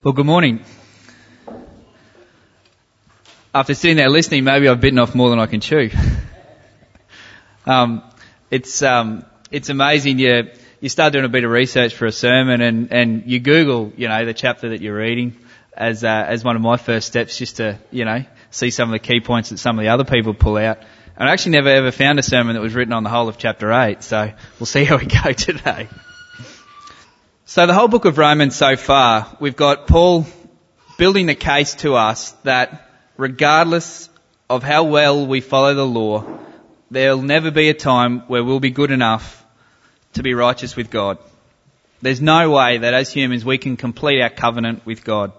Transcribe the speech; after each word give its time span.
Well, 0.00 0.14
good 0.14 0.26
morning. 0.26 0.64
After 3.52 3.74
sitting 3.74 3.96
there 3.96 4.08
listening, 4.08 4.44
maybe 4.44 4.68
I've 4.68 4.80
bitten 4.80 5.00
off 5.00 5.12
more 5.12 5.28
than 5.28 5.40
I 5.40 5.46
can 5.46 5.58
chew. 5.58 5.90
um, 7.66 8.04
it's 8.48 8.80
um, 8.84 9.24
it's 9.50 9.70
amazing. 9.70 10.20
You 10.20 10.52
you 10.80 10.88
start 10.88 11.14
doing 11.14 11.24
a 11.24 11.28
bit 11.28 11.42
of 11.42 11.50
research 11.50 11.96
for 11.96 12.06
a 12.06 12.12
sermon, 12.12 12.60
and 12.60 12.92
and 12.92 13.24
you 13.26 13.40
Google, 13.40 13.92
you 13.96 14.06
know, 14.06 14.24
the 14.24 14.34
chapter 14.34 14.68
that 14.68 14.80
you're 14.80 14.94
reading 14.94 15.36
as 15.76 16.04
uh, 16.04 16.26
as 16.28 16.44
one 16.44 16.54
of 16.54 16.62
my 16.62 16.76
first 16.76 17.08
steps, 17.08 17.36
just 17.36 17.56
to 17.56 17.80
you 17.90 18.04
know 18.04 18.24
see 18.52 18.70
some 18.70 18.88
of 18.88 18.92
the 18.92 19.04
key 19.04 19.18
points 19.18 19.48
that 19.48 19.58
some 19.58 19.80
of 19.80 19.82
the 19.82 19.88
other 19.88 20.04
people 20.04 20.32
pull 20.32 20.58
out. 20.58 20.78
And 21.16 21.28
I 21.28 21.32
actually 21.32 21.56
never 21.56 21.70
ever 21.70 21.90
found 21.90 22.20
a 22.20 22.22
sermon 22.22 22.54
that 22.54 22.62
was 22.62 22.72
written 22.72 22.92
on 22.92 23.02
the 23.02 23.10
whole 23.10 23.28
of 23.28 23.36
chapter 23.36 23.72
eight, 23.72 24.04
so 24.04 24.32
we'll 24.60 24.66
see 24.66 24.84
how 24.84 24.96
we 24.96 25.06
go 25.06 25.32
today. 25.36 25.88
So 27.50 27.66
the 27.66 27.72
whole 27.72 27.88
book 27.88 28.04
of 28.04 28.18
Romans 28.18 28.54
so 28.54 28.76
far, 28.76 29.26
we've 29.40 29.56
got 29.56 29.86
Paul 29.86 30.26
building 30.98 31.24
the 31.24 31.34
case 31.34 31.76
to 31.76 31.94
us 31.94 32.32
that 32.42 32.90
regardless 33.16 34.10
of 34.50 34.62
how 34.62 34.84
well 34.84 35.26
we 35.26 35.40
follow 35.40 35.74
the 35.74 35.86
law, 35.86 36.26
there'll 36.90 37.22
never 37.22 37.50
be 37.50 37.70
a 37.70 37.74
time 37.74 38.20
where 38.28 38.44
we'll 38.44 38.60
be 38.60 38.70
good 38.70 38.90
enough 38.90 39.42
to 40.12 40.22
be 40.22 40.34
righteous 40.34 40.76
with 40.76 40.90
God. 40.90 41.16
There's 42.02 42.20
no 42.20 42.50
way 42.50 42.76
that 42.76 42.92
as 42.92 43.10
humans 43.10 43.46
we 43.46 43.56
can 43.56 43.78
complete 43.78 44.20
our 44.20 44.28
covenant 44.28 44.84
with 44.84 45.02
God. 45.02 45.32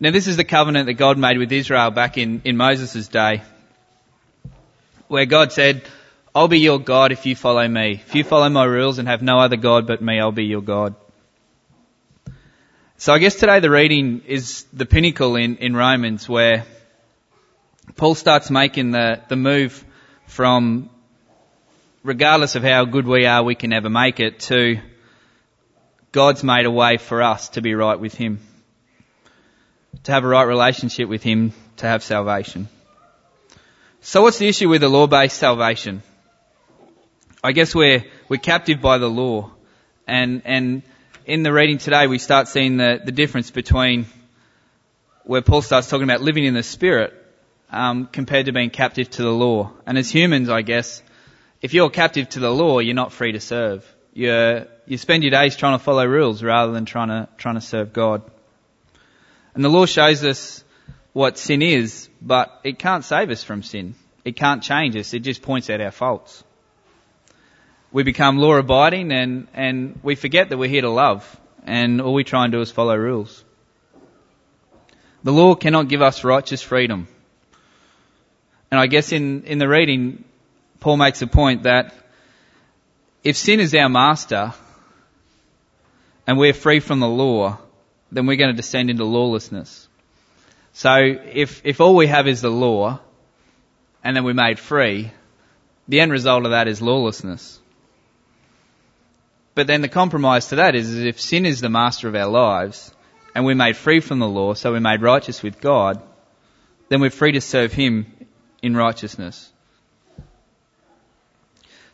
Now 0.00 0.10
this 0.10 0.26
is 0.26 0.38
the 0.38 0.44
covenant 0.44 0.86
that 0.86 0.94
God 0.94 1.18
made 1.18 1.36
with 1.36 1.52
Israel 1.52 1.90
back 1.90 2.16
in, 2.16 2.40
in 2.46 2.56
Moses' 2.56 3.08
day, 3.08 3.42
where 5.08 5.26
God 5.26 5.52
said, 5.52 5.82
I'll 6.36 6.48
be 6.48 6.58
your 6.58 6.80
God 6.80 7.12
if 7.12 7.26
you 7.26 7.36
follow 7.36 7.66
me. 7.68 8.02
If 8.04 8.16
you 8.16 8.24
follow 8.24 8.48
my 8.48 8.64
rules 8.64 8.98
and 8.98 9.06
have 9.06 9.22
no 9.22 9.38
other 9.38 9.54
God 9.56 9.86
but 9.86 10.02
me, 10.02 10.18
I'll 10.18 10.32
be 10.32 10.46
your 10.46 10.62
God. 10.62 10.96
So 12.96 13.14
I 13.14 13.20
guess 13.20 13.36
today 13.36 13.60
the 13.60 13.70
reading 13.70 14.22
is 14.26 14.64
the 14.72 14.84
pinnacle 14.84 15.36
in, 15.36 15.58
in 15.58 15.76
Romans 15.76 16.28
where 16.28 16.64
Paul 17.94 18.16
starts 18.16 18.50
making 18.50 18.90
the, 18.90 19.20
the 19.28 19.36
move 19.36 19.84
from 20.26 20.90
regardless 22.02 22.56
of 22.56 22.64
how 22.64 22.84
good 22.84 23.06
we 23.06 23.26
are, 23.26 23.44
we 23.44 23.54
can 23.54 23.70
never 23.70 23.88
make 23.88 24.18
it 24.18 24.40
to 24.40 24.80
God's 26.10 26.42
made 26.42 26.66
a 26.66 26.70
way 26.70 26.96
for 26.96 27.22
us 27.22 27.50
to 27.50 27.62
be 27.62 27.74
right 27.74 28.00
with 28.00 28.14
Him. 28.14 28.40
To 30.02 30.12
have 30.12 30.24
a 30.24 30.28
right 30.28 30.42
relationship 30.42 31.08
with 31.08 31.22
Him, 31.22 31.52
to 31.76 31.86
have 31.86 32.02
salvation. 32.02 32.68
So 34.00 34.22
what's 34.22 34.38
the 34.38 34.48
issue 34.48 34.68
with 34.68 34.80
the 34.80 34.88
law-based 34.88 35.36
salvation? 35.36 36.02
I 37.44 37.52
guess 37.52 37.74
we're, 37.74 38.02
we're 38.30 38.40
captive 38.40 38.80
by 38.80 38.96
the 38.96 39.06
law. 39.06 39.50
And, 40.06 40.40
and 40.46 40.82
in 41.26 41.42
the 41.42 41.52
reading 41.52 41.76
today, 41.76 42.06
we 42.06 42.16
start 42.16 42.48
seeing 42.48 42.78
the, 42.78 43.02
the 43.04 43.12
difference 43.12 43.50
between 43.50 44.06
where 45.24 45.42
Paul 45.42 45.60
starts 45.60 45.90
talking 45.90 46.04
about 46.04 46.22
living 46.22 46.46
in 46.46 46.54
the 46.54 46.62
Spirit 46.62 47.12
um, 47.68 48.06
compared 48.06 48.46
to 48.46 48.52
being 48.52 48.70
captive 48.70 49.10
to 49.10 49.22
the 49.22 49.30
law. 49.30 49.72
And 49.84 49.98
as 49.98 50.10
humans, 50.10 50.48
I 50.48 50.62
guess, 50.62 51.02
if 51.60 51.74
you're 51.74 51.90
captive 51.90 52.30
to 52.30 52.40
the 52.40 52.48
law, 52.48 52.78
you're 52.78 52.94
not 52.94 53.12
free 53.12 53.32
to 53.32 53.40
serve. 53.40 53.84
you 54.14 54.66
you 54.86 54.96
spend 54.96 55.22
your 55.22 55.32
days 55.32 55.54
trying 55.54 55.76
to 55.78 55.84
follow 55.84 56.06
rules 56.06 56.42
rather 56.42 56.72
than 56.72 56.86
trying 56.86 57.08
to, 57.08 57.28
trying 57.36 57.56
to 57.56 57.60
serve 57.60 57.92
God. 57.92 58.22
And 59.54 59.62
the 59.62 59.68
law 59.68 59.84
shows 59.84 60.24
us 60.24 60.64
what 61.12 61.36
sin 61.36 61.60
is, 61.60 62.08
but 62.22 62.58
it 62.64 62.78
can't 62.78 63.04
save 63.04 63.28
us 63.28 63.44
from 63.44 63.62
sin. 63.62 63.96
It 64.24 64.34
can't 64.34 64.62
change 64.62 64.96
us. 64.96 65.12
It 65.12 65.20
just 65.20 65.42
points 65.42 65.68
out 65.68 65.82
our 65.82 65.90
faults 65.90 66.42
we 67.94 68.02
become 68.02 68.38
law 68.38 68.56
abiding 68.56 69.12
and, 69.12 69.46
and 69.54 70.00
we 70.02 70.16
forget 70.16 70.48
that 70.48 70.58
we're 70.58 70.68
here 70.68 70.82
to 70.82 70.90
love 70.90 71.40
and 71.64 72.00
all 72.00 72.12
we 72.12 72.24
try 72.24 72.42
and 72.42 72.50
do 72.50 72.60
is 72.60 72.72
follow 72.72 72.96
rules. 72.96 73.44
The 75.22 75.32
law 75.32 75.54
cannot 75.54 75.86
give 75.86 76.02
us 76.02 76.24
righteous 76.24 76.60
freedom. 76.60 77.06
And 78.72 78.80
I 78.80 78.88
guess 78.88 79.12
in, 79.12 79.44
in 79.44 79.58
the 79.58 79.68
reading, 79.68 80.24
Paul 80.80 80.96
makes 80.96 81.22
a 81.22 81.28
point 81.28 81.62
that 81.62 81.94
if 83.22 83.36
sin 83.36 83.60
is 83.60 83.72
our 83.76 83.88
master 83.88 84.52
and 86.26 86.36
we're 86.36 86.52
free 86.52 86.80
from 86.80 86.98
the 86.98 87.08
law, 87.08 87.58
then 88.10 88.26
we're 88.26 88.36
going 88.36 88.50
to 88.50 88.56
descend 88.56 88.90
into 88.90 89.04
lawlessness. 89.04 89.86
So 90.72 90.96
if, 90.96 91.64
if 91.64 91.80
all 91.80 91.94
we 91.94 92.08
have 92.08 92.26
is 92.26 92.40
the 92.40 92.50
law 92.50 92.98
and 94.02 94.16
then 94.16 94.24
we're 94.24 94.34
made 94.34 94.58
free, 94.58 95.12
the 95.86 96.00
end 96.00 96.10
result 96.10 96.44
of 96.44 96.50
that 96.50 96.66
is 96.66 96.82
lawlessness. 96.82 97.60
But 99.54 99.66
then 99.66 99.82
the 99.82 99.88
compromise 99.88 100.48
to 100.48 100.56
that 100.56 100.74
is, 100.74 100.90
is 100.92 101.04
if 101.04 101.20
sin 101.20 101.46
is 101.46 101.60
the 101.60 101.68
master 101.68 102.08
of 102.08 102.14
our 102.14 102.28
lives, 102.28 102.92
and 103.34 103.44
we're 103.44 103.54
made 103.54 103.76
free 103.76 104.00
from 104.00 104.18
the 104.18 104.28
law, 104.28 104.54
so 104.54 104.72
we're 104.72 104.80
made 104.80 105.02
righteous 105.02 105.42
with 105.42 105.60
God, 105.60 106.02
then 106.88 107.00
we're 107.00 107.10
free 107.10 107.32
to 107.32 107.40
serve 107.40 107.72
Him 107.72 108.06
in 108.62 108.76
righteousness. 108.76 109.50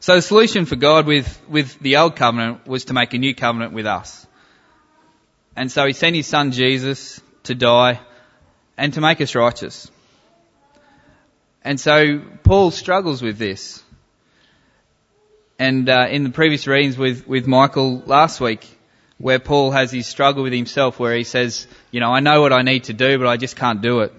So 0.01 0.15
the 0.15 0.23
solution 0.23 0.65
for 0.65 0.77
God 0.77 1.07
with, 1.07 1.41
with 1.49 1.79
the 1.81 1.99
old 1.99 2.17
covenant 2.17 2.67
was 2.67 2.87
to 2.87 2.95
make 2.95 3.13
a 3.13 3.19
new 3.19 3.35
covenant 3.35 3.75
with 3.75 3.87
us. 3.87 4.27
And 5.55 5.71
so 5.71 5.87
He 5.87 5.93
sent 5.93 6.17
His 6.17 6.27
Son 6.27 6.53
Jesus 6.53 7.21
to 7.45 7.55
die 7.55 8.01
and 8.79 8.95
to 8.95 9.03
make 9.03 9.21
us 9.21 9.35
righteous. 9.35 9.91
And 11.63 11.79
so 11.79 12.21
Paul 12.43 12.71
struggles 12.71 13.21
with 13.21 13.37
this. 13.37 13.83
And 15.61 15.91
uh, 15.91 16.07
in 16.11 16.25
the 16.25 16.31
previous 16.31 16.67
readings 16.67 16.97
with, 16.97 17.29
with 17.29 17.47
Michael 17.47 18.03
last 18.07 18.41
week, 18.41 18.67
where 19.19 19.39
Paul 19.39 19.73
has 19.73 19.91
his 19.93 20.07
struggle 20.07 20.43
with 20.43 20.55
himself, 20.55 20.99
where 20.99 21.15
he 21.15 21.23
says, 21.23 21.67
you 21.91 22.01
know, 22.01 22.11
I 22.11 22.21
know 22.21 22.41
what 22.41 22.55
I 22.55 22.63
need 22.63 22.85
to 22.85 22.95
do, 22.95 23.19
but 23.19 23.27
I 23.27 23.37
just 23.37 23.57
can't 23.57 23.83
do 23.83 24.01
it. 24.01 24.15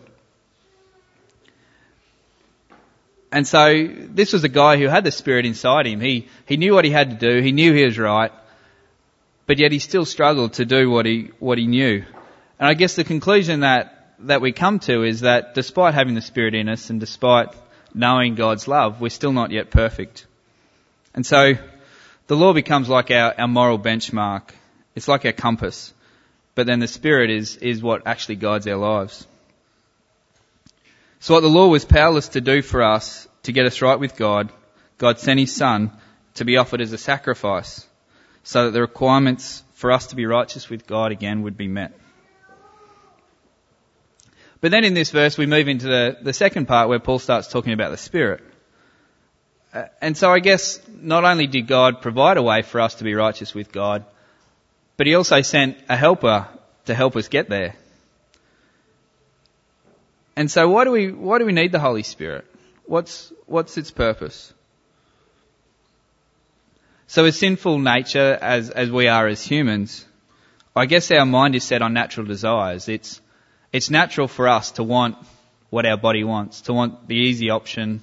And 3.31 3.47
so 3.47 3.87
this 3.87 4.33
was 4.33 4.43
a 4.43 4.49
guy 4.49 4.77
who 4.77 4.87
had 4.87 5.03
the 5.03 5.09
Spirit 5.09 5.47
inside 5.47 5.87
him. 5.87 5.99
He, 5.99 6.27
he 6.45 6.57
knew 6.57 6.75
what 6.75 6.85
he 6.85 6.91
had 6.91 7.09
to 7.09 7.15
do. 7.15 7.41
He 7.41 7.51
knew 7.51 7.73
he 7.73 7.85
was 7.85 7.97
right. 7.97 8.31
But 9.47 9.57
yet 9.57 9.71
he 9.71 9.79
still 9.79 10.05
struggled 10.05 10.53
to 10.53 10.65
do 10.65 10.91
what 10.91 11.07
he, 11.07 11.31
what 11.39 11.57
he 11.57 11.65
knew. 11.65 12.05
And 12.59 12.69
I 12.69 12.75
guess 12.75 12.95
the 12.95 13.03
conclusion 13.03 13.61
that, 13.61 14.13
that 14.19 14.41
we 14.41 14.51
come 14.51 14.77
to 14.81 15.01
is 15.01 15.21
that 15.21 15.55
despite 15.55 15.95
having 15.95 16.13
the 16.13 16.21
Spirit 16.21 16.53
in 16.53 16.69
us 16.69 16.91
and 16.91 16.99
despite 16.99 17.47
knowing 17.95 18.35
God's 18.35 18.67
love, 18.67 19.01
we're 19.01 19.09
still 19.09 19.33
not 19.33 19.49
yet 19.49 19.71
perfect. 19.71 20.27
And 21.13 21.25
so 21.25 21.53
the 22.27 22.35
law 22.35 22.53
becomes 22.53 22.89
like 22.89 23.11
our, 23.11 23.33
our 23.39 23.47
moral 23.47 23.79
benchmark. 23.79 24.51
It's 24.95 25.07
like 25.07 25.25
our 25.25 25.31
compass. 25.31 25.93
But 26.55 26.67
then 26.67 26.79
the 26.79 26.87
Spirit 26.87 27.29
is, 27.29 27.57
is 27.57 27.81
what 27.81 28.05
actually 28.05 28.35
guides 28.35 28.67
our 28.67 28.77
lives. 28.77 29.25
So 31.19 31.33
what 31.33 31.41
the 31.41 31.49
law 31.49 31.67
was 31.67 31.85
powerless 31.85 32.29
to 32.29 32.41
do 32.41 32.61
for 32.61 32.81
us 32.81 33.27
to 33.43 33.51
get 33.51 33.65
us 33.65 33.81
right 33.81 33.99
with 33.99 34.17
God, 34.17 34.51
God 34.97 35.19
sent 35.19 35.39
His 35.39 35.55
Son 35.55 35.91
to 36.35 36.45
be 36.45 36.57
offered 36.57 36.81
as 36.81 36.93
a 36.93 36.97
sacrifice 36.97 37.85
so 38.43 38.65
that 38.65 38.71
the 38.71 38.81
requirements 38.81 39.63
for 39.73 39.91
us 39.91 40.07
to 40.07 40.15
be 40.15 40.25
righteous 40.25 40.69
with 40.69 40.87
God 40.87 41.11
again 41.11 41.43
would 41.43 41.57
be 41.57 41.67
met. 41.67 41.93
But 44.61 44.71
then 44.71 44.83
in 44.83 44.93
this 44.93 45.09
verse 45.09 45.37
we 45.37 45.47
move 45.47 45.67
into 45.67 45.87
the, 45.87 46.17
the 46.21 46.33
second 46.33 46.67
part 46.67 46.87
where 46.87 46.99
Paul 46.99 47.19
starts 47.19 47.47
talking 47.47 47.73
about 47.73 47.91
the 47.91 47.97
Spirit. 47.97 48.43
Uh, 49.73 49.85
and 50.01 50.17
so 50.17 50.31
I 50.31 50.39
guess 50.39 50.79
not 50.89 51.23
only 51.23 51.47
did 51.47 51.67
God 51.67 52.01
provide 52.01 52.37
a 52.37 52.43
way 52.43 52.61
for 52.61 52.81
us 52.81 52.95
to 52.95 53.03
be 53.03 53.13
righteous 53.13 53.53
with 53.53 53.71
God, 53.71 54.05
but 54.97 55.07
He 55.07 55.15
also 55.15 55.41
sent 55.41 55.77
a 55.87 55.95
helper 55.95 56.47
to 56.85 56.93
help 56.93 57.15
us 57.15 57.27
get 57.27 57.49
there. 57.49 57.75
And 60.35 60.49
so 60.49 60.69
why 60.69 60.83
do 60.83 60.91
we, 60.91 61.11
why 61.11 61.39
do 61.39 61.45
we 61.45 61.53
need 61.53 61.71
the 61.71 61.79
Holy 61.79 62.03
Spirit? 62.03 62.45
What's, 62.85 63.31
what's 63.45 63.77
its 63.77 63.91
purpose? 63.91 64.53
So 67.07 67.25
as 67.25 67.37
sinful 67.37 67.79
nature 67.79 68.37
as, 68.41 68.69
as 68.69 68.89
we 68.89 69.07
are 69.07 69.27
as 69.27 69.43
humans, 69.43 70.05
I 70.75 70.85
guess 70.85 71.11
our 71.11 71.25
mind 71.25 71.55
is 71.55 71.63
set 71.63 71.81
on 71.81 71.93
natural 71.93 72.25
desires. 72.25 72.87
It's, 72.87 73.19
it's 73.73 73.89
natural 73.89 74.27
for 74.27 74.47
us 74.47 74.71
to 74.73 74.83
want 74.83 75.17
what 75.69 75.85
our 75.85 75.97
body 75.97 76.23
wants, 76.23 76.61
to 76.61 76.73
want 76.73 77.07
the 77.07 77.15
easy 77.15 77.49
option, 77.49 78.01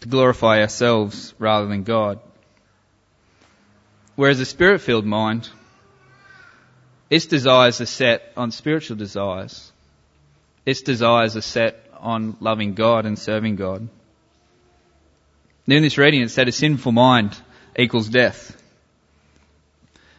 to 0.00 0.08
glorify 0.08 0.60
ourselves 0.60 1.34
rather 1.38 1.66
than 1.66 1.82
God. 1.82 2.20
Whereas 4.14 4.40
a 4.40 4.44
spirit 4.44 4.80
filled 4.80 5.06
mind, 5.06 5.48
its 7.10 7.26
desires 7.26 7.80
are 7.80 7.86
set 7.86 8.32
on 8.36 8.50
spiritual 8.50 8.96
desires. 8.96 9.72
Its 10.66 10.82
desires 10.82 11.36
are 11.36 11.40
set 11.40 11.84
on 11.98 12.36
loving 12.40 12.74
God 12.74 13.06
and 13.06 13.18
serving 13.18 13.56
God. 13.56 13.88
in 15.66 15.82
this 15.82 15.98
reading 15.98 16.22
it 16.22 16.30
said 16.30 16.48
a 16.48 16.52
sinful 16.52 16.92
mind 16.92 17.36
equals 17.76 18.08
death. 18.08 18.54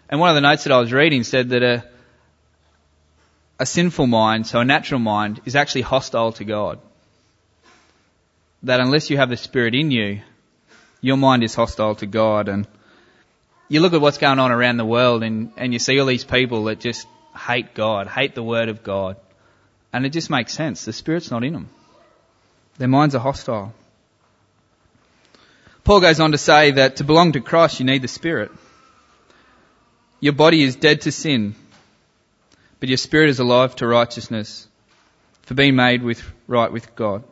And 0.10 0.20
one 0.20 0.30
of 0.30 0.36
the 0.36 0.42
notes 0.42 0.64
that 0.64 0.74
I 0.74 0.80
was 0.80 0.92
reading 0.92 1.24
said 1.24 1.50
that 1.50 1.62
a, 1.62 1.86
a 3.60 3.66
sinful 3.66 4.08
mind, 4.08 4.48
so 4.48 4.60
a 4.60 4.66
natural 4.66 5.00
mind, 5.00 5.42
is 5.46 5.56
actually 5.56 5.82
hostile 5.82 6.32
to 6.34 6.44
God 6.44 6.80
that 8.64 8.80
unless 8.80 9.10
you 9.10 9.18
have 9.18 9.30
the 9.30 9.38
Spirit 9.38 9.76
in 9.76 9.92
you, 9.92 10.22
your 11.02 11.18
mind 11.18 11.44
is 11.44 11.56
hostile 11.56 11.96
to 11.96 12.06
God. 12.06 12.50
And 12.50 12.68
you 13.68 13.82
look 13.82 13.94
at 13.94 14.02
what's 14.02 14.18
going 14.18 14.40
on 14.40 14.52
around 14.52 14.78
the 14.78 14.86
world 14.86 15.24
and, 15.24 15.52
and 15.58 15.74
you 15.74 15.80
see 15.80 16.00
all 16.00 16.06
these 16.06 16.26
people 16.26 16.66
that 16.66 16.80
just 16.80 17.08
hate 17.36 17.74
God, 17.74 18.08
hate 18.08 18.36
the 18.36 18.44
Word 18.44 18.70
of 18.70 18.84
God. 18.84 19.18
And 19.94 20.06
it 20.06 20.10
just 20.10 20.30
makes 20.30 20.54
sense. 20.54 20.86
The 20.86 20.94
Spirit's 20.94 21.32
not 21.32 21.44
in 21.44 21.54
them. 21.54 21.70
Their 22.78 22.88
minds 22.88 23.16
are 23.16 23.20
hostile. 23.20 23.74
Paul 25.84 26.02
goes 26.02 26.20
on 26.20 26.34
to 26.34 26.38
say 26.38 26.72
that 26.72 26.98
to 26.98 27.04
belong 27.04 27.32
to 27.32 27.42
Christ, 27.42 27.80
you 27.80 27.86
need 27.86 28.02
the 28.02 28.08
Spirit. 28.08 28.52
Your 30.20 30.34
body 30.34 30.64
is 30.64 30.76
dead 30.76 31.02
to 31.02 31.12
sin, 31.12 31.56
but 32.80 32.90
your 32.90 32.98
spirit 32.98 33.30
is 33.30 33.40
alive 33.40 33.76
to 33.78 33.88
righteousness, 33.88 34.68
for 35.44 35.54
being 35.54 35.76
made 35.76 36.04
with, 36.04 36.22
right 36.46 36.72
with 36.72 36.94
God. 36.96 37.24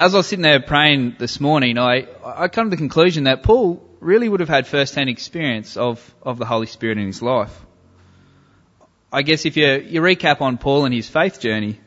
As 0.00 0.14
I 0.14 0.18
was 0.18 0.28
sitting 0.28 0.44
there 0.44 0.60
praying 0.60 1.16
this 1.18 1.40
morning, 1.40 1.76
I, 1.76 2.06
I 2.24 2.46
come 2.46 2.66
to 2.66 2.70
the 2.70 2.76
conclusion 2.76 3.24
that 3.24 3.42
Paul 3.42 3.84
really 3.98 4.28
would 4.28 4.38
have 4.38 4.48
had 4.48 4.68
first-hand 4.68 5.10
experience 5.10 5.76
of, 5.76 6.14
of 6.22 6.38
the 6.38 6.44
Holy 6.44 6.68
Spirit 6.68 6.98
in 6.98 7.06
his 7.06 7.20
life. 7.20 7.50
I 9.12 9.22
guess 9.22 9.44
if 9.44 9.56
you, 9.56 9.66
you 9.66 10.00
recap 10.00 10.40
on 10.40 10.56
Paul 10.56 10.84
and 10.84 10.94
his 10.94 11.08
faith 11.08 11.40
journey, 11.40 11.80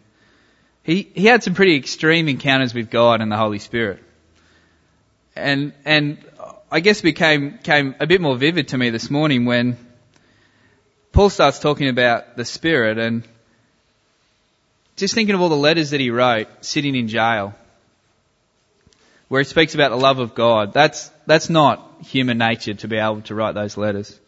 he, 0.84 1.10
he 1.16 1.26
had 1.26 1.42
some 1.42 1.54
pretty 1.54 1.78
extreme 1.78 2.28
encounters 2.28 2.74
with 2.74 2.90
God 2.90 3.22
and 3.22 3.32
the 3.32 3.38
Holy 3.38 3.60
Spirit. 3.60 4.04
And, 5.34 5.72
and 5.86 6.18
I 6.70 6.82
guess 6.82 7.00
it 7.00 7.04
became, 7.04 7.60
came 7.60 7.96
a 8.02 8.08
bit 8.08 8.20
more 8.20 8.36
vivid 8.36 8.68
to 8.70 8.78
me 8.78 8.90
this 8.90 9.10
morning 9.10 9.46
when 9.46 9.78
Paul 11.14 11.30
starts 11.30 11.60
talking 11.60 11.88
about 11.88 12.36
the 12.36 12.44
Spirit 12.44 12.98
and 12.98 13.26
just 14.98 15.16
thinking 15.16 15.34
of 15.34 15.40
all 15.40 15.48
the 15.48 15.56
letters 15.56 15.92
that 15.92 16.02
he 16.02 16.10
wrote 16.10 16.50
sitting 16.60 16.94
in 16.94 17.08
jail 17.08 17.56
where 19.32 19.40
he 19.40 19.46
speaks 19.46 19.76
about 19.76 19.92
the 19.92 19.96
love 19.96 20.20
of 20.20 20.36
God. 20.36 20.74
That's, 20.74 21.10
that's 21.26 21.50
not 21.50 22.02
human 22.02 22.38
nature 22.38 22.74
to 22.74 22.88
be 22.90 22.98
able 22.98 23.22
to 23.22 23.34
write 23.34 23.54
those 23.54 23.78
letters. 23.78 24.20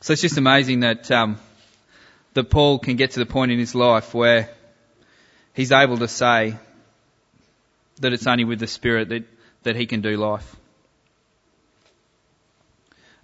So 0.00 0.12
it's 0.12 0.22
just 0.22 0.38
amazing 0.38 0.80
that, 0.80 1.08
um, 1.12 1.38
that 2.34 2.50
Paul 2.50 2.80
can 2.80 2.96
get 2.96 3.12
to 3.12 3.20
the 3.20 3.24
point 3.24 3.52
in 3.52 3.60
his 3.60 3.76
life 3.76 4.12
where 4.12 4.50
he's 5.54 5.70
able 5.70 5.98
to 5.98 6.08
say 6.08 6.56
that 8.00 8.12
it's 8.12 8.26
only 8.26 8.42
with 8.42 8.58
the 8.58 8.66
Spirit 8.66 9.10
that, 9.10 9.22
that 9.62 9.76
he 9.76 9.86
can 9.86 10.00
do 10.00 10.16
life. 10.16 10.56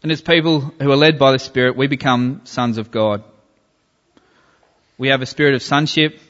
And 0.04 0.12
as 0.12 0.20
people 0.20 0.60
who 0.60 0.92
are 0.92 0.96
led 0.96 1.18
by 1.18 1.32
the 1.32 1.40
Spirit, 1.40 1.76
we 1.76 1.88
become 1.88 2.42
sons 2.44 2.78
of 2.78 2.92
God. 2.92 3.24
We 4.96 5.08
have 5.08 5.22
a 5.22 5.26
spirit 5.26 5.56
of 5.56 5.62
sonship, 5.64 6.20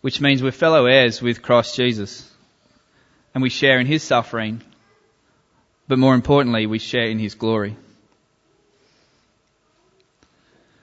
which 0.00 0.20
means 0.20 0.42
we're 0.42 0.52
fellow 0.52 0.86
heirs 0.86 1.20
with 1.20 1.42
Christ 1.42 1.76
Jesus. 1.76 2.30
And 3.34 3.42
we 3.42 3.50
share 3.50 3.78
in 3.78 3.86
His 3.86 4.02
suffering, 4.02 4.62
but 5.86 5.98
more 5.98 6.14
importantly, 6.14 6.66
we 6.66 6.78
share 6.78 7.06
in 7.06 7.18
His 7.18 7.34
glory. 7.34 7.76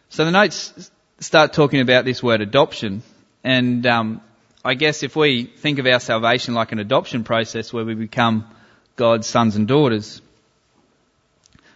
So 0.09 0.23
the 0.23 0.31
notes 0.31 0.91
start 1.19 1.53
talking 1.53 1.81
about 1.81 2.05
this 2.05 2.23
word 2.23 2.41
adoption, 2.41 3.03
and 3.43 3.85
um, 3.85 4.21
I 4.63 4.73
guess 4.73 5.03
if 5.03 5.15
we 5.15 5.43
think 5.43 5.79
of 5.79 5.85
our 5.85 5.99
salvation 5.99 6.53
like 6.53 6.71
an 6.71 6.79
adoption 6.79 7.23
process 7.23 7.73
where 7.73 7.85
we 7.85 7.95
become 7.95 8.47
God's 8.95 9.27
sons 9.27 9.55
and 9.55 9.67
daughters, 9.67 10.21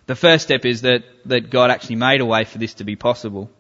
the 0.06 0.16
first 0.16 0.44
step 0.44 0.66
is 0.66 0.82
that, 0.82 1.04
that 1.26 1.52
God 1.52 1.70
actually 1.70 1.98
made 1.98 2.22
a 2.22 2.26
way 2.26 2.46
for 2.46 2.58
this 2.58 2.76
to 2.76 2.84
be 2.84 2.96
possible. 2.96 3.52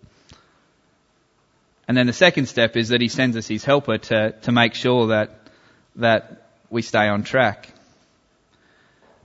And 1.89 1.97
then 1.97 2.05
the 2.05 2.13
second 2.13 2.45
step 2.45 2.77
is 2.77 2.89
that 2.89 3.01
He 3.01 3.07
sends 3.07 3.35
us 3.35 3.47
His 3.47 3.65
helper 3.65 3.97
to, 3.97 4.31
to 4.43 4.51
make 4.51 4.75
sure 4.75 5.07
that, 5.07 5.31
that 5.95 6.45
we 6.69 6.83
stay 6.83 7.07
on 7.07 7.23
track. 7.23 7.67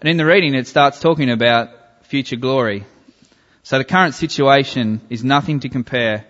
And 0.01 0.09
in 0.09 0.17
the 0.17 0.25
reading 0.25 0.55
it 0.55 0.67
starts 0.67 0.99
talking 0.99 1.31
about 1.31 1.69
future 2.07 2.37
glory. 2.37 2.87
So 3.65 3.77
the 3.77 3.85
current 3.85 4.15
situation 4.15 5.03
is 5.11 5.23
nothing 5.23 5.61
to 5.61 5.69
compare 5.69 6.25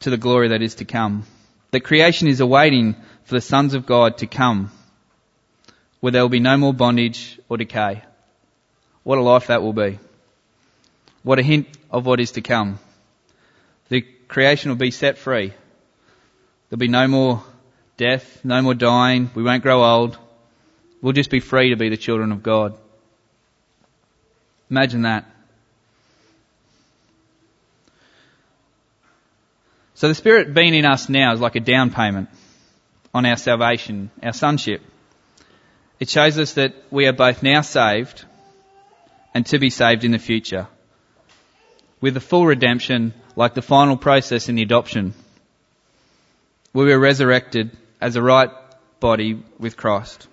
to 0.00 0.10
the 0.10 0.18
glory 0.18 0.48
that 0.48 0.60
is 0.60 0.74
to 0.76 0.84
come. 0.84 1.24
The 1.70 1.80
creation 1.80 2.28
is 2.28 2.40
awaiting 2.40 2.94
for 3.24 3.34
the 3.34 3.40
sons 3.40 3.72
of 3.72 3.86
God 3.86 4.18
to 4.18 4.26
come, 4.26 4.70
where 6.00 6.12
there 6.12 6.20
will 6.20 6.28
be 6.28 6.38
no 6.38 6.58
more 6.58 6.74
bondage 6.74 7.40
or 7.48 7.56
decay. 7.56 8.02
What 9.04 9.16
a 9.16 9.22
life 9.22 9.46
that 9.46 9.62
will 9.62 9.72
be. 9.72 10.00
What 11.22 11.38
a 11.38 11.42
hint 11.42 11.66
of 11.90 12.04
what 12.04 12.20
is 12.20 12.32
to 12.32 12.42
come. 12.42 12.78
Creation 14.28 14.70
will 14.70 14.76
be 14.76 14.90
set 14.90 15.18
free. 15.18 15.52
There'll 16.68 16.78
be 16.78 16.88
no 16.88 17.08
more 17.08 17.42
death, 17.96 18.44
no 18.44 18.60
more 18.62 18.74
dying. 18.74 19.30
We 19.34 19.42
won't 19.42 19.62
grow 19.62 19.82
old. 19.82 20.18
We'll 21.00 21.14
just 21.14 21.30
be 21.30 21.40
free 21.40 21.70
to 21.70 21.76
be 21.76 21.88
the 21.88 21.96
children 21.96 22.30
of 22.32 22.42
God. 22.42 22.74
Imagine 24.70 25.02
that. 25.02 25.24
So 29.94 30.08
the 30.08 30.14
Spirit 30.14 30.54
being 30.54 30.74
in 30.74 30.84
us 30.84 31.08
now 31.08 31.32
is 31.32 31.40
like 31.40 31.56
a 31.56 31.60
down 31.60 31.90
payment 31.90 32.28
on 33.14 33.26
our 33.26 33.36
salvation, 33.36 34.10
our 34.22 34.32
sonship. 34.32 34.82
It 35.98 36.08
shows 36.08 36.38
us 36.38 36.52
that 36.52 36.74
we 36.90 37.06
are 37.06 37.12
both 37.12 37.42
now 37.42 37.62
saved 37.62 38.24
and 39.34 39.44
to 39.46 39.58
be 39.58 39.70
saved 39.70 40.04
in 40.04 40.12
the 40.12 40.18
future. 40.18 40.68
With 42.00 42.14
the 42.14 42.20
full 42.20 42.46
redemption, 42.46 43.14
like 43.36 43.54
the 43.54 43.62
final 43.62 43.96
process 43.96 44.48
in 44.48 44.54
the 44.54 44.62
adoption. 44.62 45.14
We 46.72 46.84
were 46.84 46.98
resurrected 46.98 47.76
as 48.00 48.16
a 48.16 48.22
right 48.22 48.50
body 49.00 49.42
with 49.58 49.76
Christ. 49.76 50.28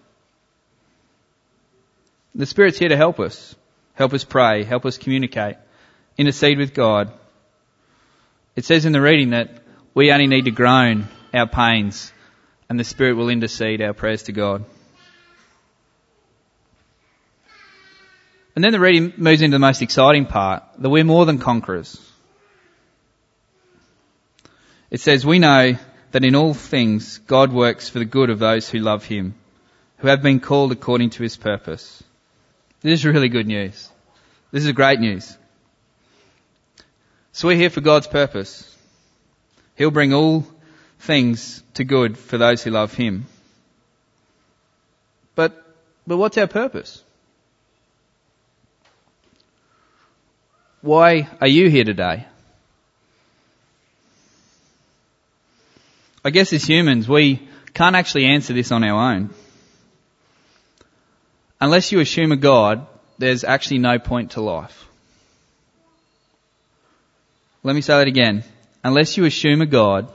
The 2.36 2.46
Spirit's 2.46 2.78
here 2.78 2.90
to 2.90 2.98
help 2.98 3.20
us. 3.20 3.56
Help 3.94 4.14
us 4.14 4.24
pray, 4.24 4.64
help 4.64 4.86
us 4.86 4.98
communicate, 4.98 5.56
intercede 6.18 6.58
with 6.58 6.74
God, 6.74 7.12
it 8.56 8.64
says 8.64 8.86
in 8.86 8.94
the 8.94 9.02
reading 9.02 9.32
that 9.32 9.50
we 9.94 10.12
only 10.12 10.28
need 10.28 10.46
to 10.46 10.52
groan 10.52 11.10
our 11.34 11.48
pains 11.48 12.14
and 12.70 12.80
the 12.80 12.86
Spirit 12.86 13.16
will 13.16 13.30
intercede 13.30 13.82
our 13.82 13.94
prayers 13.94 14.24
to 14.24 14.32
God. 14.32 14.64
And 18.56 18.64
then 18.64 18.72
the 18.72 18.80
reading 18.80 19.14
moves 19.18 19.42
into 19.42 19.56
the 19.56 19.60
most 19.60 19.82
exciting 19.82 20.26
part, 20.26 20.64
that 20.80 20.90
we're 20.90 21.04
more 21.04 21.26
than 21.26 21.40
conquerors. 21.40 22.00
It 24.90 25.02
says, 25.02 25.26
we 25.26 25.40
know 25.40 25.78
that 26.12 26.24
in 26.24 26.36
all 26.36 26.54
things 26.54 27.18
God 27.18 27.52
works 27.52 27.90
for 27.90 28.00
the 28.00 28.06
good 28.06 28.30
of 28.30 28.40
those 28.40 28.70
who 28.70 28.80
love 28.80 29.04
Him, 29.04 29.36
who 29.98 30.08
have 30.08 30.22
been 30.22 30.40
called 30.40 30.72
according 30.72 31.10
to 31.12 31.24
His 31.24 31.36
purpose. 31.36 32.02
This 32.82 33.00
is 33.00 33.06
really 33.06 33.28
good 33.28 33.48
news. 33.48 33.90
This 34.52 34.66
is 34.66 34.72
great 34.72 35.02
news. 35.02 35.38
So 37.34 37.50
we're 37.50 37.58
here 37.58 37.70
for 37.70 37.82
God's 37.82 38.08
purpose. 38.08 38.74
He'll 39.76 39.92
bring 39.92 40.14
all 40.14 40.48
things 41.00 41.62
to 41.74 41.84
good 41.84 42.18
for 42.18 42.38
those 42.38 42.64
who 42.64 42.72
love 42.72 42.94
Him. 42.94 43.26
But, 45.36 45.62
but 46.08 46.16
what's 46.16 46.38
our 46.38 46.48
purpose? 46.48 47.04
Why 50.86 51.28
are 51.42 51.48
you 51.48 51.68
here 51.68 51.84
today? 51.84 52.28
I 56.24 56.30
guess 56.30 56.54
as 56.54 56.64
humans, 56.64 57.10
we 57.10 57.42
can't 57.74 57.96
actually 57.96 58.26
answer 58.26 58.54
this 58.54 58.72
on 58.72 58.84
our 58.84 59.14
own. 59.14 59.32
Unless 61.60 61.92
you 61.92 62.02
assume 62.02 62.32
a 62.32 62.36
God, 62.36 62.86
there's 63.18 63.44
actually 63.44 63.80
no 63.80 63.98
point 63.98 64.34
to 64.34 64.42
life. 64.42 64.86
Let 67.64 67.74
me 67.74 67.82
say 67.82 67.98
that 67.98 68.08
again. 68.08 68.44
Unless 68.84 69.18
you 69.18 69.26
assume 69.26 69.62
a 69.62 69.66
God, 69.66 70.08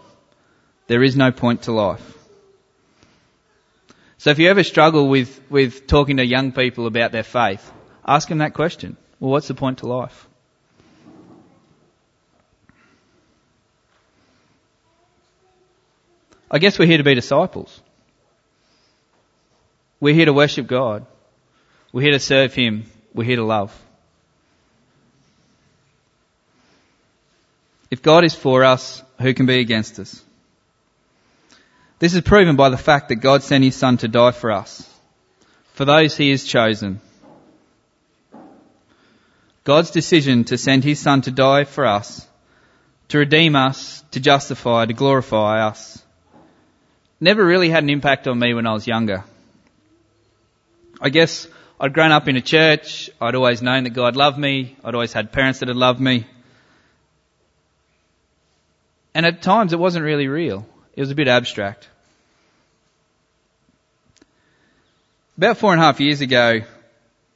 there 0.86 1.02
is 1.02 1.16
no 1.16 1.32
point 1.32 1.62
to 1.62 1.72
life. 1.72 2.16
So 4.18 4.30
if 4.30 4.38
you 4.38 4.48
ever 4.48 4.62
struggle 4.62 5.08
with, 5.08 5.40
with 5.50 5.88
talking 5.88 6.18
to 6.18 6.24
young 6.24 6.52
people 6.52 6.86
about 6.86 7.10
their 7.10 7.24
faith, 7.24 7.68
ask 8.06 8.28
them 8.28 8.38
that 8.38 8.54
question. 8.54 8.96
Well, 9.18 9.32
what's 9.32 9.48
the 9.48 9.54
point 9.54 9.78
to 9.78 9.88
life? 9.88 10.28
I 16.50 16.58
guess 16.58 16.78
we're 16.78 16.86
here 16.86 16.98
to 16.98 17.04
be 17.04 17.14
disciples. 17.14 17.80
We're 20.00 20.14
here 20.14 20.24
to 20.24 20.32
worship 20.32 20.66
God. 20.66 21.06
We're 21.92 22.02
here 22.02 22.12
to 22.12 22.20
serve 22.20 22.54
Him. 22.54 22.90
We're 23.14 23.24
here 23.24 23.36
to 23.36 23.44
love. 23.44 23.76
If 27.90 28.02
God 28.02 28.24
is 28.24 28.34
for 28.34 28.64
us, 28.64 29.02
who 29.20 29.34
can 29.34 29.46
be 29.46 29.60
against 29.60 29.98
us? 29.98 30.22
This 31.98 32.14
is 32.14 32.22
proven 32.22 32.56
by 32.56 32.70
the 32.70 32.78
fact 32.78 33.08
that 33.08 33.16
God 33.16 33.42
sent 33.42 33.62
His 33.62 33.76
Son 33.76 33.98
to 33.98 34.08
die 34.08 34.30
for 34.30 34.50
us, 34.50 34.88
for 35.74 35.84
those 35.84 36.16
He 36.16 36.30
has 36.30 36.44
chosen. 36.44 37.00
God's 39.64 39.90
decision 39.90 40.44
to 40.44 40.56
send 40.56 40.82
His 40.82 40.98
Son 40.98 41.20
to 41.22 41.30
die 41.30 41.64
for 41.64 41.84
us, 41.84 42.26
to 43.08 43.18
redeem 43.18 43.54
us, 43.54 44.02
to 44.12 44.20
justify, 44.20 44.86
to 44.86 44.94
glorify 44.94 45.66
us, 45.66 46.02
never 47.20 47.44
really 47.44 47.68
had 47.68 47.82
an 47.82 47.90
impact 47.90 48.26
on 48.26 48.38
me 48.38 48.54
when 48.54 48.66
I 48.66 48.72
was 48.72 48.86
younger. 48.86 49.24
I 51.00 51.10
guess 51.10 51.46
I'd 51.78 51.94
grown 51.94 52.12
up 52.12 52.28
in 52.28 52.36
a 52.36 52.40
church. 52.40 53.10
I'd 53.20 53.34
always 53.34 53.62
known 53.62 53.84
that 53.84 53.90
God 53.90 54.16
loved 54.16 54.38
me. 54.38 54.76
I'd 54.84 54.94
always 54.94 55.12
had 55.12 55.32
parents 55.32 55.60
that 55.60 55.68
had 55.68 55.76
loved 55.76 56.00
me. 56.00 56.26
And 59.14 59.26
at 59.26 59.42
times 59.42 59.72
it 59.72 59.78
wasn't 59.78 60.04
really 60.04 60.28
real. 60.28 60.66
It 60.94 61.00
was 61.00 61.10
a 61.10 61.14
bit 61.14 61.28
abstract. 61.28 61.88
About 65.36 65.56
four 65.56 65.72
and 65.72 65.80
a 65.80 65.84
half 65.84 66.00
years 66.00 66.20
ago, 66.20 66.60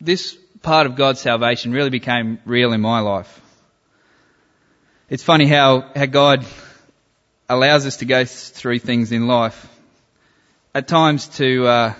this 0.00 0.36
part 0.62 0.86
of 0.86 0.94
God's 0.94 1.20
salvation 1.20 1.72
really 1.72 1.90
became 1.90 2.38
real 2.44 2.72
in 2.72 2.80
my 2.80 3.00
life. 3.00 3.40
It's 5.08 5.22
funny 5.22 5.46
how, 5.46 5.90
how 5.96 6.06
God 6.06 6.44
allows 7.48 7.86
us 7.86 7.98
to 7.98 8.04
go 8.04 8.24
through 8.24 8.80
things 8.80 9.12
in 9.12 9.26
life. 9.26 9.68
At 10.74 10.88
times 10.88 11.28
to, 11.36 11.66
uh, 11.68 11.94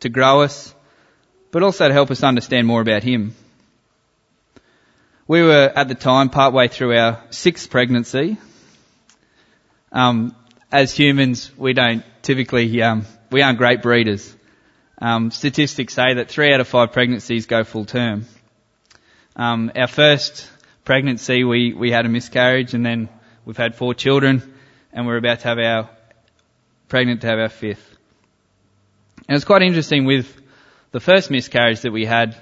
to 0.00 0.10
grow 0.10 0.42
us, 0.42 0.74
but 1.50 1.62
also 1.62 1.88
to 1.88 1.94
help 1.94 2.10
us 2.10 2.22
understand 2.22 2.66
more 2.66 2.82
about 2.82 3.02
Him. 3.02 3.34
We 5.26 5.42
were 5.42 5.72
at 5.74 5.88
the 5.88 5.94
time 5.94 6.28
partway 6.28 6.68
through 6.68 6.94
our 6.94 7.22
sixth 7.30 7.70
pregnancy. 7.70 8.36
Um, 9.92 10.36
as 10.70 10.94
humans, 10.94 11.50
we 11.56 11.72
don't 11.72 12.04
typically, 12.20 12.82
um, 12.82 13.06
we 13.30 13.40
aren't 13.40 13.56
great 13.56 13.80
breeders. 13.80 14.36
Um, 15.00 15.30
statistics 15.30 15.94
say 15.94 16.14
that 16.14 16.28
three 16.28 16.52
out 16.52 16.60
of 16.60 16.68
five 16.68 16.92
pregnancies 16.92 17.46
go 17.46 17.64
full 17.64 17.86
term. 17.86 18.26
Um, 19.36 19.72
our 19.74 19.86
first 19.86 20.50
pregnancy, 20.84 21.44
we, 21.44 21.72
we 21.72 21.90
had 21.90 22.04
a 22.04 22.10
miscarriage, 22.10 22.74
and 22.74 22.84
then 22.84 23.08
we've 23.46 23.56
had 23.56 23.74
four 23.74 23.94
children, 23.94 24.42
and 24.92 25.06
we're 25.06 25.16
about 25.16 25.40
to 25.40 25.48
have 25.48 25.58
our 25.58 25.88
pregnant 26.88 27.22
to 27.22 27.28
have 27.28 27.38
our 27.38 27.48
fifth. 27.48 27.87
And 29.28 29.36
it's 29.36 29.44
quite 29.44 29.60
interesting 29.60 30.06
with 30.06 30.40
the 30.90 31.00
first 31.00 31.30
miscarriage 31.30 31.82
that 31.82 31.92
we 31.92 32.06
had, 32.06 32.34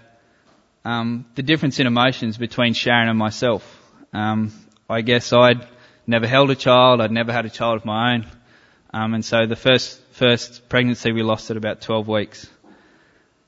um, 0.85 1.27
the 1.35 1.43
difference 1.43 1.81
in 1.81 1.89
emotions 1.89 2.39
between 2.39 2.75
Sharon 2.75 3.09
and 3.09 3.19
myself. 3.19 3.65
Um, 4.13 4.53
I 4.89 5.01
guess 5.01 5.33
I'd 5.33 5.67
never 6.07 6.29
held 6.29 6.53
a 6.53 6.55
child, 6.55 7.01
I'd 7.01 7.11
never 7.11 7.33
had 7.33 7.45
a 7.45 7.51
child 7.51 7.79
of 7.79 7.85
my 7.85 8.15
own, 8.15 8.27
um, 8.95 9.15
and 9.15 9.25
so 9.25 9.47
the 9.47 9.57
first 9.57 10.01
first 10.13 10.69
pregnancy 10.69 11.11
we 11.11 11.25
lost 11.25 11.51
at 11.51 11.57
about 11.57 11.81
12 11.81 12.07
weeks. 12.07 12.49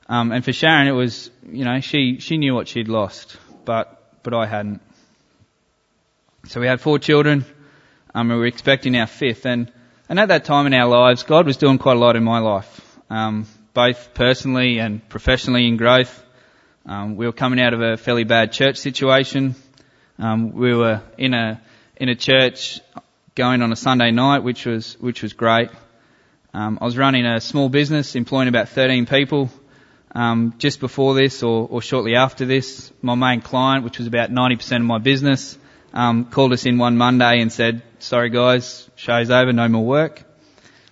Um, 0.09 0.33
and 0.33 0.43
for 0.43 0.51
Sharon, 0.51 0.87
it 0.87 0.91
was, 0.91 1.31
you 1.49 1.63
know, 1.63 1.79
she 1.79 2.19
she 2.19 2.37
knew 2.37 2.53
what 2.53 2.67
she'd 2.67 2.89
lost, 2.89 3.37
but 3.63 4.21
but 4.21 4.33
I 4.33 4.47
hadn't. 4.47 4.81
So 6.47 6.59
we 6.59 6.67
had 6.67 6.81
four 6.81 6.99
children, 6.99 7.45
um, 8.13 8.29
and 8.29 8.31
we 8.31 8.35
were 8.35 8.47
expecting 8.47 8.97
our 8.97 9.07
fifth, 9.07 9.45
and 9.45 9.71
and 10.09 10.19
at 10.19 10.27
that 10.27 10.43
time 10.43 10.67
in 10.67 10.73
our 10.73 10.89
lives, 10.89 11.23
God 11.23 11.45
was 11.45 11.55
doing 11.55 11.77
quite 11.77 11.95
a 11.95 11.99
lot 11.99 12.17
in 12.17 12.23
my 12.23 12.39
life. 12.39 12.78
Um, 13.09 13.47
both 13.73 14.13
personally 14.13 14.79
and 14.79 15.07
professionally 15.07 15.67
in 15.67 15.77
growth. 15.77 16.23
Um, 16.85 17.15
we 17.15 17.25
were 17.25 17.31
coming 17.31 17.59
out 17.59 17.73
of 17.73 17.81
a 17.81 17.97
fairly 17.97 18.23
bad 18.23 18.51
church 18.51 18.77
situation. 18.77 19.55
Um, 20.17 20.51
we 20.51 20.75
were 20.75 21.01
in 21.17 21.33
a 21.33 21.61
in 21.95 22.09
a 22.09 22.15
church 22.15 22.79
going 23.35 23.61
on 23.61 23.71
a 23.71 23.75
Sunday 23.75 24.11
night, 24.11 24.39
which 24.39 24.65
was 24.65 24.97
which 24.99 25.21
was 25.21 25.33
great. 25.33 25.69
Um, 26.53 26.79
I 26.81 26.85
was 26.85 26.97
running 26.97 27.25
a 27.25 27.39
small 27.39 27.69
business, 27.69 28.15
employing 28.15 28.47
about 28.47 28.69
13 28.69 29.05
people. 29.05 29.49
Um, 30.11 30.55
just 30.57 30.79
before 30.79 31.13
this, 31.13 31.43
or, 31.43 31.67
or, 31.69 31.83
shortly 31.83 32.15
after 32.15 32.43
this, 32.43 32.91
my 32.99 33.13
main 33.13 33.41
client, 33.41 33.83
which 33.83 33.99
was 33.99 34.07
about 34.07 34.31
90% 34.31 34.77
of 34.77 34.81
my 34.81 34.97
business, 34.97 35.55
um, 35.93 36.25
called 36.25 36.51
us 36.51 36.65
in 36.65 36.79
one 36.79 36.97
Monday 36.97 37.41
and 37.41 37.51
said, 37.51 37.83
"Sorry 37.99 38.31
guys, 38.31 38.89
show's 38.95 39.29
over, 39.29 39.53
no 39.53 39.67
more 39.67 39.85
work." 39.85 40.23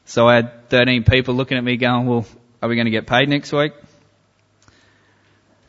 So 0.06 0.28
I 0.28 0.36
had 0.36 0.52
13 0.70 1.04
people 1.04 1.36
looking 1.36 1.58
at 1.58 1.64
me, 1.64 1.78
going, 1.78 2.06
"Well, 2.06 2.26
are 2.62 2.70
we 2.70 2.76
going 2.76 2.86
to 2.86 2.92
get 2.92 3.08
paid 3.08 3.30
next 3.30 3.52
week? 3.54 3.74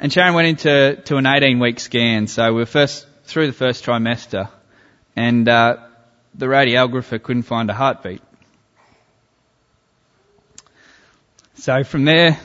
And 0.00 0.12
Sharon 0.12 0.35
went 0.35 0.49
into 0.49 1.00
to 1.07 1.17
an 1.17 1.26
18 1.26 1.59
week 1.59 1.81
scan. 1.81 2.28
So 2.28 2.52
we 2.52 2.61
were 2.61 2.67
first 2.67 3.07
through 3.25 3.49
the 3.49 3.52
first 3.52 3.85
trimester, 3.85 4.49
and 5.17 5.49
uh, 5.49 5.78
the 6.35 6.47
radiographer 6.47 7.23
couldn't 7.23 7.43
find 7.43 7.69
a 7.69 7.75
heartbeat. 7.75 8.23
So 11.55 11.83
from 11.83 12.05
there, 12.05 12.38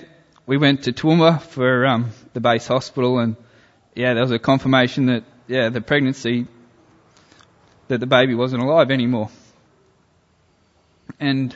we 0.48 0.58
went 0.58 0.84
to 0.86 0.94
Toowoomba 0.94 1.42
for 1.42 1.86
um, 1.86 2.12
the 2.34 2.42
base 2.42 2.66
hospital, 2.68 3.20
and 3.20 3.36
yeah, 3.96 4.14
there 4.14 4.24
was 4.24 4.32
a 4.32 4.40
confirmation 4.40 5.06
that 5.06 5.24
yeah, 5.48 5.70
the 5.70 5.82
pregnancy, 5.82 6.48
that 7.88 8.00
the 8.00 8.08
baby 8.08 8.34
wasn't 8.34 8.64
alive 8.64 8.90
anymore. 8.90 9.30
And 11.20 11.56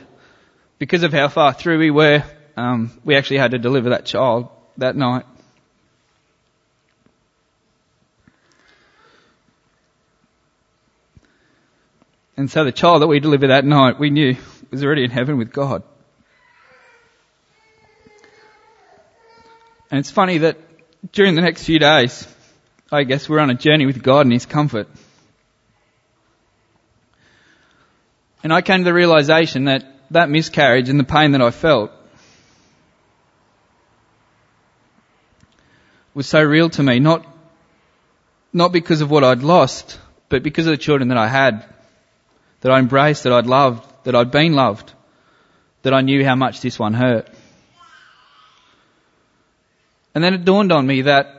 because 0.78 1.02
of 1.02 1.12
how 1.12 1.28
far 1.28 1.52
through 1.52 1.78
we 1.78 1.90
were, 1.90 2.22
um, 2.56 2.90
we 3.04 3.16
actually 3.16 3.38
had 3.38 3.52
to 3.52 3.58
deliver 3.58 3.90
that 3.90 4.04
child 4.04 4.48
that 4.76 4.96
night. 4.96 5.24
And 12.36 12.48
so 12.48 12.64
the 12.64 12.70
child 12.70 13.02
that 13.02 13.08
we 13.08 13.18
delivered 13.18 13.48
that 13.48 13.64
night, 13.64 13.98
we 13.98 14.10
knew 14.10 14.36
was 14.70 14.84
already 14.84 15.02
in 15.02 15.10
heaven 15.10 15.38
with 15.38 15.52
God. 15.52 15.82
And 19.90 19.98
it's 19.98 20.10
funny 20.10 20.38
that 20.38 20.58
during 21.12 21.34
the 21.34 21.40
next 21.40 21.64
few 21.64 21.78
days, 21.78 22.28
I 22.92 23.04
guess 23.04 23.28
we're 23.28 23.40
on 23.40 23.50
a 23.50 23.54
journey 23.54 23.86
with 23.86 24.02
God 24.02 24.26
and 24.26 24.32
His 24.32 24.46
comfort. 24.46 24.88
And 28.44 28.52
I 28.52 28.62
came 28.62 28.80
to 28.80 28.84
the 28.84 28.94
realization 28.94 29.64
that 29.64 29.97
that 30.10 30.30
miscarriage 30.30 30.88
and 30.88 30.98
the 30.98 31.04
pain 31.04 31.32
that 31.32 31.42
I 31.42 31.50
felt 31.50 31.90
was 36.14 36.26
so 36.26 36.42
real 36.42 36.70
to 36.70 36.82
me, 36.82 36.98
not, 36.98 37.26
not 38.52 38.72
because 38.72 39.00
of 39.00 39.10
what 39.10 39.22
I'd 39.22 39.42
lost, 39.42 40.00
but 40.28 40.42
because 40.42 40.66
of 40.66 40.72
the 40.72 40.76
children 40.76 41.08
that 41.08 41.18
I 41.18 41.28
had, 41.28 41.64
that 42.60 42.72
I 42.72 42.78
embraced, 42.78 43.24
that 43.24 43.32
I'd 43.32 43.46
loved, 43.46 43.86
that 44.04 44.14
I'd 44.14 44.30
been 44.30 44.54
loved, 44.54 44.92
that 45.82 45.94
I 45.94 46.00
knew 46.00 46.24
how 46.24 46.34
much 46.34 46.60
this 46.60 46.78
one 46.78 46.94
hurt. 46.94 47.28
And 50.14 50.24
then 50.24 50.34
it 50.34 50.44
dawned 50.44 50.72
on 50.72 50.86
me 50.86 51.02
that 51.02 51.38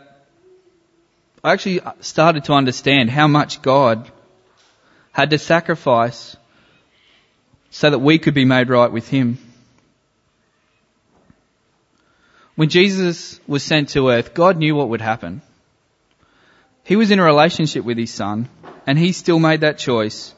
I 1.44 1.52
actually 1.52 1.82
started 2.02 2.46
to 2.46 2.54
understand 2.54 3.10
how 3.10 3.28
much 3.28 3.62
God 3.62 4.10
had 5.12 5.32
to 5.32 5.38
sacrifice 5.38 6.38
so 7.72 7.90
that 7.90 8.00
we 8.00 8.20
could 8.20 8.34
be 8.34 8.46
made 8.46 8.70
right 8.70 8.92
with 8.92 9.08
Him. 9.08 9.38
When 12.56 12.68
Jesus 12.68 13.40
was 13.48 13.64
sent 13.64 13.90
to 13.90 14.10
earth, 14.10 14.34
God 14.34 14.58
knew 14.58 14.76
what 14.76 14.90
would 14.90 15.00
happen. 15.00 15.42
He 16.84 16.98
was 16.98 17.10
in 17.10 17.20
a 17.20 17.24
relationship 17.24 17.86
with 17.86 17.98
his 17.98 18.12
son, 18.12 18.50
and 18.86 18.98
he 18.98 19.12
still 19.14 19.40
made 19.40 19.62
that 19.62 19.78
choice 19.78 20.34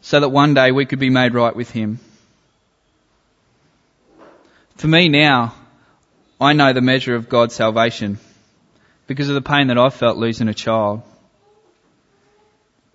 so 0.00 0.20
that 0.20 0.28
one 0.28 0.52
day 0.52 0.72
we 0.72 0.84
could 0.84 0.98
be 0.98 1.08
made 1.08 1.32
right 1.32 1.56
with 1.56 1.70
him. 1.70 2.00
For 4.76 4.88
me 4.88 5.08
now, 5.08 5.54
I 6.40 6.52
know 6.52 6.72
the 6.72 6.80
measure 6.80 7.14
of 7.14 7.28
God's 7.28 7.54
salvation 7.54 8.18
because 9.06 9.28
of 9.28 9.34
the 9.36 9.40
pain 9.40 9.68
that 9.68 9.78
I 9.78 9.88
felt 9.88 10.18
losing 10.18 10.48
a 10.48 10.54
child. 10.54 11.02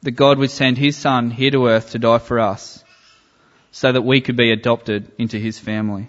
That 0.07 0.15
God 0.15 0.39
would 0.39 0.51
send 0.51 0.77
his 0.77 0.95
son 0.95 1.31
here 1.31 1.51
to 1.51 1.67
earth 1.67 1.91
to 1.91 1.99
die 1.99 2.19
for 2.19 2.39
us 2.39 2.81
so 3.71 3.91
that 3.91 4.03
we 4.03 4.21
could 4.21 4.37
be 4.37 4.53
adopted 4.53 5.11
into 5.17 5.37
his 5.37 5.59
family. 5.59 6.07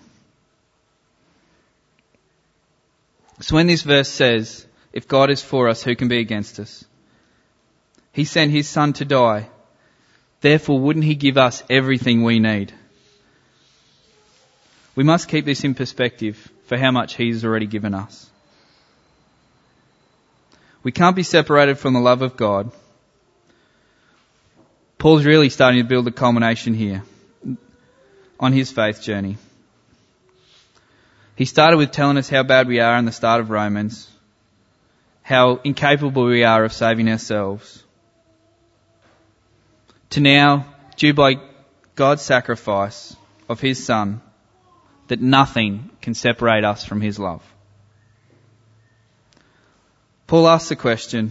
So 3.40 3.56
when 3.56 3.66
this 3.66 3.82
verse 3.82 4.08
says, 4.08 4.64
if 4.92 5.08
God 5.08 5.30
is 5.30 5.42
for 5.42 5.68
us, 5.68 5.82
who 5.82 5.96
can 5.96 6.06
be 6.06 6.20
against 6.20 6.60
us? 6.60 6.84
He 8.12 8.24
sent 8.24 8.52
his 8.52 8.68
son 8.68 8.92
to 8.92 9.04
die. 9.04 9.48
Therefore, 10.42 10.78
wouldn't 10.78 11.04
he 11.04 11.16
give 11.16 11.36
us 11.36 11.64
everything 11.68 12.22
we 12.22 12.38
need? 12.38 12.72
We 14.94 15.02
must 15.02 15.26
keep 15.26 15.44
this 15.44 15.64
in 15.64 15.74
perspective 15.74 16.52
for 16.66 16.78
how 16.78 16.92
much 16.92 17.16
he's 17.16 17.44
already 17.44 17.66
given 17.66 17.94
us. 17.94 18.30
We 20.84 20.92
can't 20.92 21.16
be 21.16 21.24
separated 21.24 21.80
from 21.80 21.94
the 21.94 22.00
love 22.00 22.22
of 22.22 22.36
God. 22.36 22.70
Paul's 24.98 25.24
really 25.24 25.48
starting 25.48 25.80
to 25.80 25.88
build 25.88 26.04
the 26.04 26.10
culmination 26.10 26.74
here 26.74 27.04
on 28.40 28.52
his 28.52 28.72
faith 28.72 29.00
journey. 29.00 29.38
He 31.36 31.44
started 31.44 31.76
with 31.76 31.92
telling 31.92 32.16
us 32.16 32.28
how 32.28 32.42
bad 32.42 32.66
we 32.66 32.80
are 32.80 32.98
in 32.98 33.04
the 33.04 33.12
start 33.12 33.40
of 33.40 33.50
Romans, 33.50 34.10
how 35.22 35.60
incapable 35.62 36.24
we 36.24 36.42
are 36.42 36.64
of 36.64 36.72
saving 36.72 37.08
ourselves. 37.08 37.84
To 40.10 40.20
now, 40.20 40.66
due 40.96 41.14
by 41.14 41.36
God's 41.94 42.22
sacrifice 42.22 43.14
of 43.48 43.60
His 43.60 43.84
Son, 43.84 44.20
that 45.06 45.20
nothing 45.20 45.90
can 46.02 46.14
separate 46.14 46.64
us 46.64 46.84
from 46.84 47.00
His 47.00 47.20
love. 47.20 47.42
Paul 50.26 50.48
asks 50.48 50.70
the 50.70 50.76
question, 50.76 51.30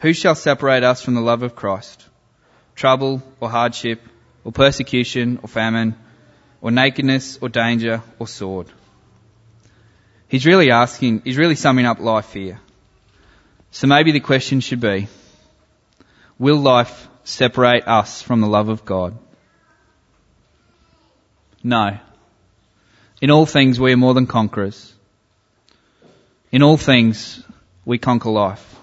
who 0.00 0.12
shall 0.12 0.34
separate 0.34 0.84
us 0.84 1.00
from 1.00 1.14
the 1.14 1.22
love 1.22 1.42
of 1.42 1.56
Christ? 1.56 2.04
Trouble 2.74 3.22
or 3.40 3.48
hardship 3.50 4.00
or 4.44 4.52
persecution 4.52 5.38
or 5.42 5.48
famine 5.48 5.94
or 6.60 6.70
nakedness 6.70 7.38
or 7.40 7.48
danger 7.48 8.02
or 8.18 8.26
sword? 8.26 8.68
He's 10.28 10.46
really 10.46 10.70
asking, 10.70 11.22
he's 11.24 11.36
really 11.36 11.54
summing 11.54 11.86
up 11.86 12.00
life 12.00 12.32
here. 12.32 12.60
So 13.70 13.86
maybe 13.86 14.12
the 14.12 14.20
question 14.20 14.60
should 14.60 14.80
be, 14.80 15.08
will 16.38 16.58
life 16.58 17.08
separate 17.24 17.86
us 17.86 18.22
from 18.22 18.40
the 18.40 18.46
love 18.46 18.68
of 18.68 18.84
God? 18.84 19.16
No. 21.62 21.98
In 23.20 23.30
all 23.30 23.46
things 23.46 23.80
we 23.80 23.92
are 23.92 23.96
more 23.96 24.14
than 24.14 24.26
conquerors. 24.26 24.92
In 26.52 26.62
all 26.62 26.76
things 26.76 27.42
we 27.84 27.98
conquer 27.98 28.30
life. 28.30 28.74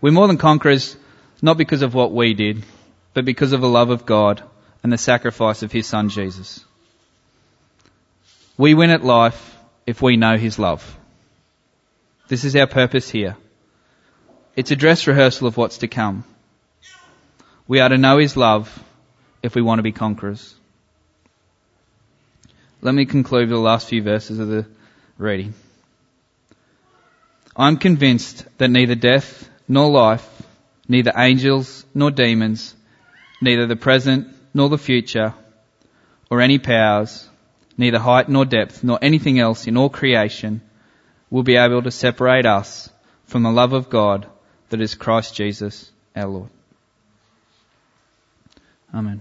We're 0.00 0.12
more 0.12 0.26
than 0.26 0.38
conquerors 0.38 0.96
not 1.40 1.56
because 1.56 1.82
of 1.82 1.94
what 1.94 2.12
we 2.12 2.34
did, 2.34 2.64
but 3.14 3.24
because 3.24 3.52
of 3.52 3.60
the 3.60 3.68
love 3.68 3.90
of 3.90 4.06
God 4.06 4.42
and 4.82 4.92
the 4.92 4.98
sacrifice 4.98 5.62
of 5.62 5.72
His 5.72 5.86
Son 5.86 6.08
Jesus. 6.08 6.64
We 8.56 8.74
win 8.74 8.90
at 8.90 9.04
life 9.04 9.56
if 9.86 10.02
we 10.02 10.16
know 10.16 10.36
His 10.36 10.58
love. 10.58 10.96
This 12.28 12.44
is 12.44 12.56
our 12.56 12.66
purpose 12.66 13.08
here. 13.08 13.36
It's 14.56 14.70
a 14.70 14.76
dress 14.76 15.06
rehearsal 15.06 15.46
of 15.46 15.56
what's 15.56 15.78
to 15.78 15.88
come. 15.88 16.24
We 17.66 17.80
are 17.80 17.88
to 17.88 17.98
know 17.98 18.18
His 18.18 18.36
love 18.36 18.82
if 19.42 19.54
we 19.54 19.62
want 19.62 19.78
to 19.78 19.84
be 19.84 19.92
conquerors. 19.92 20.54
Let 22.80 22.94
me 22.94 23.06
conclude 23.06 23.48
the 23.48 23.56
last 23.56 23.88
few 23.88 24.02
verses 24.02 24.38
of 24.38 24.48
the 24.48 24.66
reading. 25.16 25.54
I'm 27.56 27.76
convinced 27.76 28.44
that 28.58 28.68
neither 28.68 28.94
death 28.94 29.50
nor 29.66 29.90
life, 29.90 30.37
neither 30.88 31.12
angels 31.16 31.84
nor 31.94 32.10
demons, 32.10 32.74
neither 33.40 33.66
the 33.66 33.76
present 33.76 34.28
nor 34.54 34.68
the 34.68 34.78
future, 34.78 35.34
or 36.30 36.40
any 36.40 36.58
powers, 36.58 37.28
neither 37.76 37.98
height 37.98 38.28
nor 38.28 38.44
depth, 38.44 38.82
nor 38.82 38.98
anything 39.00 39.38
else 39.38 39.66
in 39.66 39.76
all 39.76 39.88
creation 39.88 40.60
will 41.30 41.42
be 41.42 41.56
able 41.56 41.82
to 41.82 41.90
separate 41.90 42.46
us 42.46 42.90
from 43.24 43.42
the 43.42 43.50
love 43.50 43.72
of 43.72 43.90
God 43.90 44.26
that 44.70 44.80
is 44.80 44.94
Christ 44.94 45.34
Jesus 45.34 45.90
our 46.16 46.26
Lord. 46.26 46.50
Amen. 48.92 49.16